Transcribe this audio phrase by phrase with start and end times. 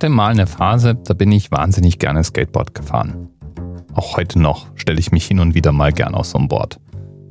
[0.00, 3.28] Hatte mal eine Phase, da bin ich wahnsinnig gerne Skateboard gefahren.
[3.92, 6.80] Auch heute noch stelle ich mich hin und wieder mal gern auf so ein Board.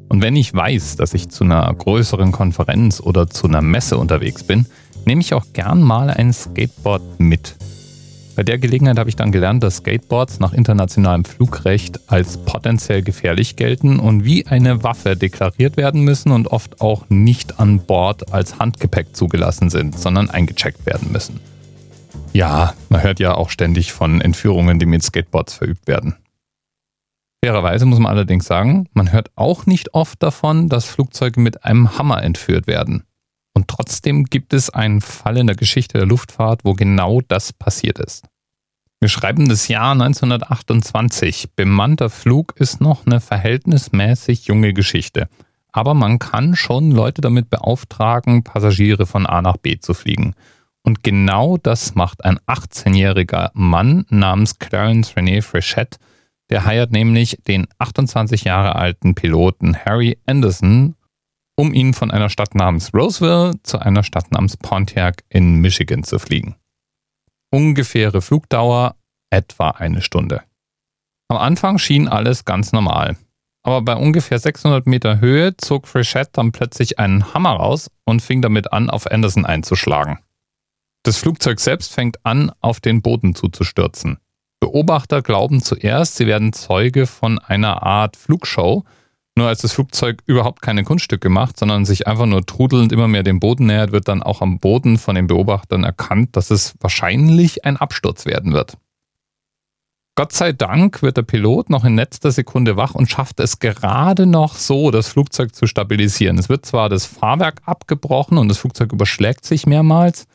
[0.07, 4.43] Und wenn ich weiß, dass ich zu einer größeren Konferenz oder zu einer Messe unterwegs
[4.43, 4.67] bin,
[5.03, 7.55] nehme ich auch gern mal ein Skateboard mit.
[8.35, 13.55] Bei der Gelegenheit habe ich dann gelernt, dass Skateboards nach internationalem Flugrecht als potenziell gefährlich
[13.55, 18.59] gelten und wie eine Waffe deklariert werden müssen und oft auch nicht an Bord als
[18.59, 21.39] Handgepäck zugelassen sind, sondern eingecheckt werden müssen.
[22.39, 26.15] Ja, man hört ja auch ständig von Entführungen, die mit Skateboards verübt werden.
[27.43, 31.97] Fairerweise muss man allerdings sagen, man hört auch nicht oft davon, dass Flugzeuge mit einem
[31.97, 33.03] Hammer entführt werden.
[33.53, 37.99] Und trotzdem gibt es einen Fall in der Geschichte der Luftfahrt, wo genau das passiert
[37.99, 38.23] ist.
[39.01, 41.49] Wir schreiben das Jahr 1928.
[41.57, 45.27] Bemannter Flug ist noch eine verhältnismäßig junge Geschichte.
[45.73, 50.35] Aber man kann schon Leute damit beauftragen, Passagiere von A nach B zu fliegen.
[50.83, 55.99] Und genau das macht ein 18-jähriger Mann namens Clarence René Frechette.
[56.49, 60.95] Der heiert nämlich den 28 Jahre alten Piloten Harry Anderson
[61.59, 66.17] um ihn von einer Stadt namens Roseville zu einer Stadt namens Pontiac in Michigan zu
[66.17, 66.55] fliegen.
[67.51, 68.95] Ungefähre Flugdauer
[69.29, 70.41] etwa eine Stunde.
[71.27, 73.17] Am Anfang schien alles ganz normal.
[73.63, 78.41] Aber bei ungefähr 600 Meter Höhe zog Frechette dann plötzlich einen Hammer raus und fing
[78.41, 80.17] damit an, auf Anderson einzuschlagen.
[81.03, 84.17] Das Flugzeug selbst fängt an, auf den Boden zuzustürzen.
[84.59, 88.83] Beobachter glauben zuerst, sie werden Zeuge von einer Art Flugshow,
[89.35, 93.23] nur als das Flugzeug überhaupt keine Kunststücke macht, sondern sich einfach nur trudelnd immer mehr
[93.23, 97.63] dem Boden nähert, wird dann auch am Boden von den Beobachtern erkannt, dass es wahrscheinlich
[97.63, 98.77] ein Absturz werden wird.
[100.15, 104.25] Gott sei Dank wird der Pilot noch in letzter Sekunde wach und schafft es gerade
[104.25, 106.37] noch so, das Flugzeug zu stabilisieren.
[106.37, 110.27] Es wird zwar das Fahrwerk abgebrochen und das Flugzeug überschlägt sich mehrmals,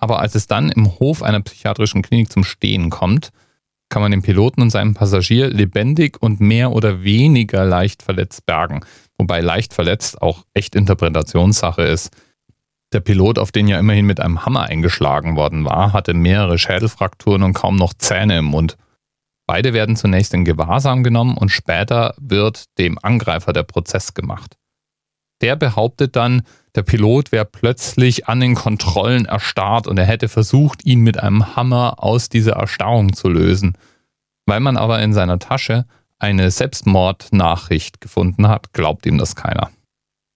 [0.00, 3.30] aber als es dann im Hof einer psychiatrischen Klinik zum Stehen kommt,
[3.90, 8.80] kann man den Piloten und seinen Passagier lebendig und mehr oder weniger leicht verletzt bergen.
[9.18, 12.16] Wobei leicht verletzt auch echt Interpretationssache ist.
[12.92, 17.42] Der Pilot, auf den ja immerhin mit einem Hammer eingeschlagen worden war, hatte mehrere Schädelfrakturen
[17.42, 18.76] und kaum noch Zähne im Mund.
[19.46, 24.56] Beide werden zunächst in Gewahrsam genommen und später wird dem Angreifer der Prozess gemacht.
[25.40, 26.42] Der behauptet dann,
[26.74, 31.56] der Pilot wäre plötzlich an den Kontrollen erstarrt und er hätte versucht, ihn mit einem
[31.56, 33.76] Hammer aus dieser Erstarrung zu lösen.
[34.46, 35.86] Weil man aber in seiner Tasche
[36.18, 39.70] eine Selbstmordnachricht gefunden hat, glaubt ihm das keiner.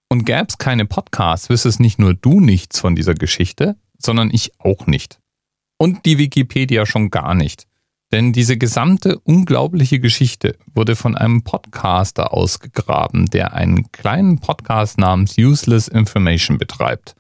[0.08, 4.52] Und gäbe es keine Podcasts, wüsstest nicht nur du nichts von dieser Geschichte, sondern ich
[4.58, 5.18] auch nicht.
[5.76, 7.66] Und die Wikipedia schon gar nicht.
[8.14, 15.36] Denn diese gesamte unglaubliche Geschichte wurde von einem Podcaster ausgegraben, der einen kleinen Podcast namens
[15.36, 17.16] Useless Information betreibt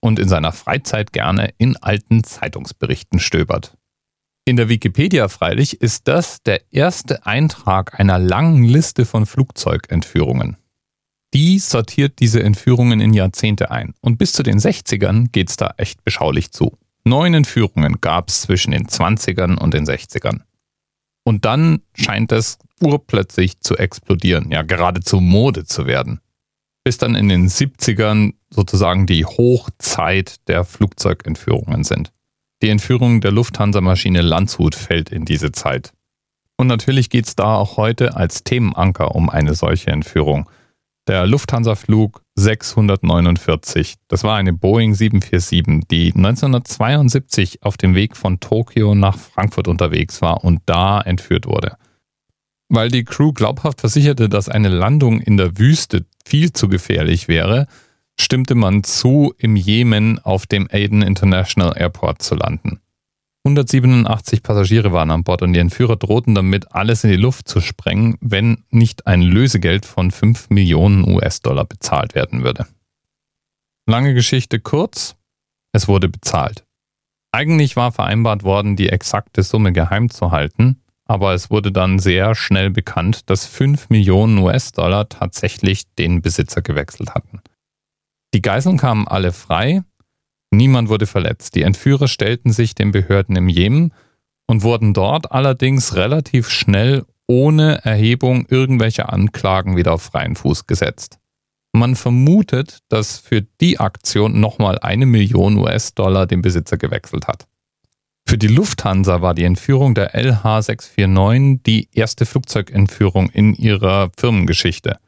[0.00, 3.76] und in seiner Freizeit gerne in alten Zeitungsberichten stöbert.
[4.46, 10.56] In der Wikipedia freilich ist das der erste Eintrag einer langen Liste von Flugzeugentführungen.
[11.34, 16.04] Die sortiert diese Entführungen in Jahrzehnte ein und bis zu den 60ern geht's da echt
[16.04, 16.78] beschaulich zu.
[17.08, 20.42] Neun Entführungen gab es zwischen den 20ern und den 60ern.
[21.24, 26.20] Und dann scheint es urplötzlich zu explodieren, ja geradezu Mode zu werden.
[26.84, 32.12] Bis dann in den 70ern sozusagen die Hochzeit der Flugzeugentführungen sind.
[32.62, 35.92] Die Entführung der Lufthansa-Maschine Landshut fällt in diese Zeit.
[36.56, 40.48] Und natürlich geht es da auch heute als Themenanker um eine solche Entführung.
[41.06, 43.96] Der Lufthansa-Flug 649.
[44.06, 50.22] Das war eine Boeing 747, die 1972 auf dem Weg von Tokio nach Frankfurt unterwegs
[50.22, 51.76] war und da entführt wurde.
[52.68, 57.66] Weil die Crew glaubhaft versicherte, dass eine Landung in der Wüste viel zu gefährlich wäre,
[58.20, 62.80] stimmte man zu, im Jemen auf dem Aden International Airport zu landen.
[63.48, 67.60] 187 Passagiere waren an Bord und die Entführer drohten damit, alles in die Luft zu
[67.60, 72.66] sprengen, wenn nicht ein Lösegeld von 5 Millionen US-Dollar bezahlt werden würde.
[73.86, 75.16] Lange Geschichte kurz,
[75.72, 76.64] es wurde bezahlt.
[77.32, 82.34] Eigentlich war vereinbart worden, die exakte Summe geheim zu halten, aber es wurde dann sehr
[82.34, 87.40] schnell bekannt, dass 5 Millionen US-Dollar tatsächlich den Besitzer gewechselt hatten.
[88.34, 89.84] Die Geiseln kamen alle frei
[90.50, 91.54] Niemand wurde verletzt.
[91.54, 93.92] Die Entführer stellten sich den Behörden im Jemen
[94.46, 101.18] und wurden dort allerdings relativ schnell ohne Erhebung irgendwelcher Anklagen wieder auf freien Fuß gesetzt.
[101.72, 107.46] Man vermutet, dass für die Aktion nochmal eine Million US-Dollar den Besitzer gewechselt hat.
[108.26, 114.98] Für die Lufthansa war die Entführung der LH649 die erste Flugzeugentführung in ihrer Firmengeschichte.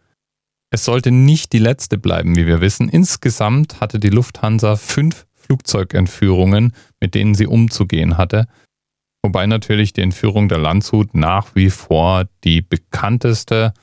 [0.71, 2.89] Es sollte nicht die letzte bleiben, wie wir wissen.
[2.89, 8.47] Insgesamt hatte die Lufthansa fünf Flugzeugentführungen, mit denen sie umzugehen hatte.
[9.21, 13.75] Wobei natürlich die Entführung der Landshut nach wie vor die bekannteste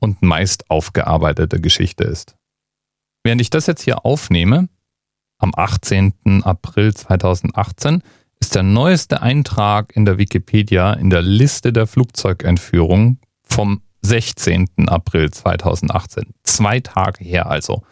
[0.00, 2.36] und meist aufgearbeitete Geschichte ist.
[3.22, 4.68] Während ich das jetzt hier aufnehme,
[5.38, 6.42] am 18.
[6.42, 8.02] April 2018,
[8.40, 14.88] ist der neueste Eintrag in der Wikipedia in der Liste der Flugzeugentführung vom 16.
[14.88, 16.34] April 2018.
[16.42, 17.84] Zwei Tage her also.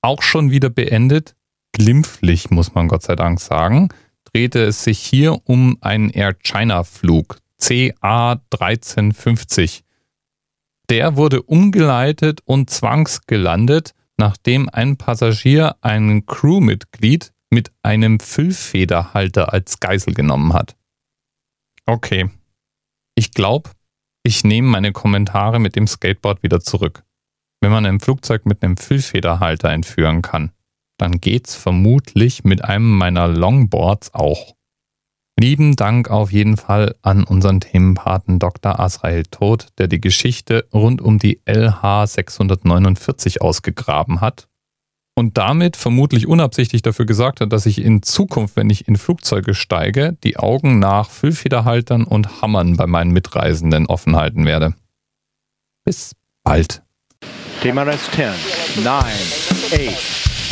[0.00, 1.34] Auch schon wieder beendet,
[1.72, 3.88] glimpflich muss man Gott sei Dank sagen,
[4.24, 9.84] drehte es sich hier um einen Air China Flug CA 1350.
[10.88, 20.14] Der wurde umgeleitet und zwangsgelandet, nachdem ein Passagier ein Crewmitglied mit einem Füllfederhalter als Geisel
[20.14, 20.76] genommen hat.
[21.86, 22.30] Okay.
[23.14, 23.70] Ich glaube,
[24.22, 27.04] ich nehme meine Kommentare mit dem Skateboard wieder zurück.
[27.60, 30.52] Wenn man ein Flugzeug mit einem Füllfederhalter entführen kann,
[31.00, 34.54] dann geht's vermutlich mit einem meiner Longboards auch.
[35.38, 38.78] Lieben Dank auf jeden Fall an unseren Themenpaten Dr.
[38.78, 44.48] Asrael Todt, der die Geschichte rund um die LH 649 ausgegraben hat
[45.14, 49.54] und damit vermutlich unabsichtlich dafür gesorgt hat, dass ich in Zukunft, wenn ich in Flugzeuge
[49.54, 54.74] steige, die Augen nach Füllfederhaltern und Hammern bei meinen Mitreisenden offen halten werde.
[55.84, 56.82] Bis bald.
[57.62, 60.39] TMRS 10, 9, 8.